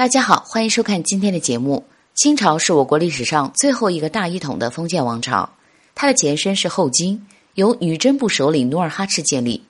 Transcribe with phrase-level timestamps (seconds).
[0.00, 1.84] 大家好，欢迎收看今天的节目。
[2.14, 5.50] 清朝是我国历史上最后一个大一统的封建王朝，
[5.94, 9.62] 它的前身是后金，由女真部首领努尔哈赤建立。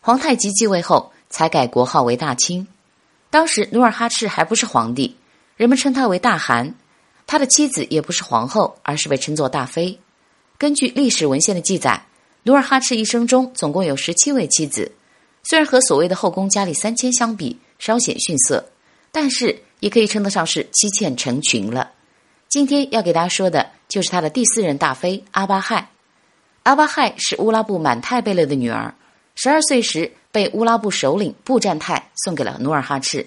[0.00, 2.66] 皇太极继位后，才改国号为大清。
[3.30, 5.14] 当时努尔哈赤还不是皇帝，
[5.56, 6.74] 人们称他为大汗。
[7.24, 9.96] 他的妻子也不是皇后，而是被称作大妃。
[10.58, 12.04] 根据历史文献的记载，
[12.42, 14.90] 努尔哈赤一生中总共有十七位妻子，
[15.44, 18.68] 虽然和所谓的后宫佳丽三千相比稍显逊色，
[19.12, 21.92] 但是也可以称得上是妻妾成群了。
[22.48, 25.90] 今天要给大家说的就是他的第四任大妃阿巴亥。
[26.62, 28.94] 阿巴亥是乌拉布满泰贝勒的女儿，
[29.34, 33.26] 十二岁时被乌拉布首领布占泰送给了努尔哈赤。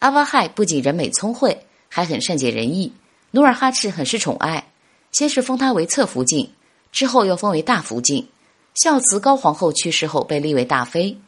[0.00, 2.92] 阿巴亥不仅人美聪慧，还很善解人意。
[3.30, 4.68] 努尔哈赤很是宠爱，
[5.10, 6.52] 先是封她为侧福晋，
[6.92, 8.28] 之后又封为大福晋。
[8.74, 11.18] 孝慈高皇后去世后，被立为大妃。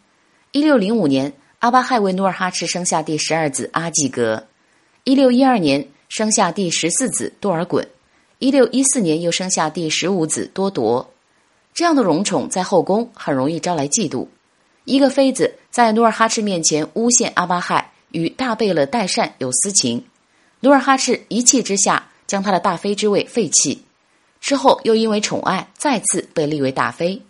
[0.53, 4.47] 一六零五年，阿巴亥为努尔哈赤生下第十二子阿济格。
[5.03, 7.85] 一六一二年，生下第十四子多尔衮。
[8.39, 11.11] 一六一四年，又生下第十五子多铎。
[11.75, 14.29] 这样的荣宠在后宫很容易招来嫉妒。
[14.85, 20.05] 一个妃子在努尔哈赤面前诬陷阿巴亥与大贝勒代善有私情。
[20.61, 23.83] 努尔哈赤一气之下，将他的大妃之位废弃，
[24.41, 27.21] 之后又因为宠爱，再次被立为大妃。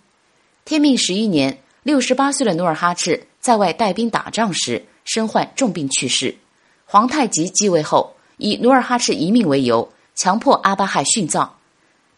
[0.67, 1.59] 天命十一年，
[1.89, 6.37] 六十八岁的努尔哈赤在外带兵打仗时，身患重病去世。
[6.85, 11.57] 皇太极继位后，以努尔哈赤一命为由，强迫阿巴亥殉葬。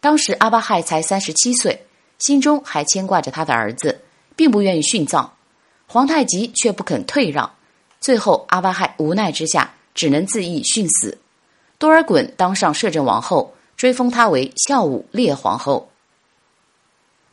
[0.01, 1.85] 当时阿巴亥才三十七岁，
[2.19, 4.01] 心中还牵挂着他的儿子，
[4.35, 5.31] 并不愿意殉葬。
[5.87, 7.49] 皇太极却不肯退让，
[8.01, 9.73] 最后阿巴亥无奈之下。
[9.93, 11.17] 只能自缢殉死。
[11.77, 15.90] 多尔衮当上摄政王后，追封她为孝武烈皇后。